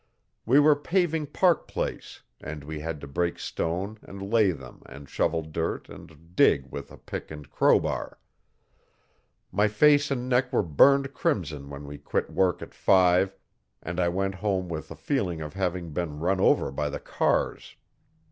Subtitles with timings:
[0.47, 5.07] We were paving Park Place and we had to break stone and lay them and
[5.07, 8.17] shovel dirt and dig with a pick and crowbar.
[9.51, 13.35] My face and neck were burned crimson when we quit work at five,
[13.83, 17.75] and I went home with a feeling of having been run over by the cars.